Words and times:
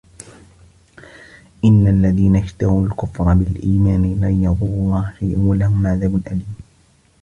إن 1.65 1.87
الذين 1.87 2.35
اشتروا 2.35 2.85
الكفر 2.87 3.33
بالإيمان 3.33 4.19
لن 4.21 4.43
يضروا 4.43 4.83
الله 4.85 5.13
شيئا 5.19 5.39
ولهم 5.39 5.87
عذاب 5.87 6.21
أليم 6.27 6.55